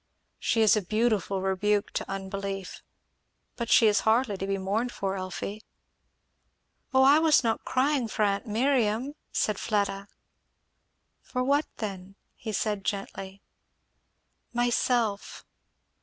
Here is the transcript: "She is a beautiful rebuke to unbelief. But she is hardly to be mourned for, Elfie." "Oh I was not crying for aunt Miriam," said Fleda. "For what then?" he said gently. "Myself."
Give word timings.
"She 0.39 0.61
is 0.61 0.75
a 0.75 0.81
beautiful 0.81 1.43
rebuke 1.43 1.91
to 1.91 2.09
unbelief. 2.09 2.81
But 3.55 3.69
she 3.69 3.85
is 3.85 3.99
hardly 3.99 4.35
to 4.37 4.47
be 4.47 4.57
mourned 4.57 4.91
for, 4.91 5.15
Elfie." 5.15 5.61
"Oh 6.91 7.03
I 7.03 7.19
was 7.19 7.43
not 7.43 7.63
crying 7.65 8.07
for 8.07 8.23
aunt 8.23 8.47
Miriam," 8.47 9.13
said 9.31 9.59
Fleda. 9.59 10.07
"For 11.21 11.43
what 11.43 11.67
then?" 11.77 12.15
he 12.35 12.51
said 12.51 12.83
gently. 12.83 13.43
"Myself." 14.53 15.45